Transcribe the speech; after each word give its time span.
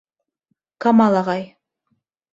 Камал 0.85 1.19
ағай: 1.21 1.47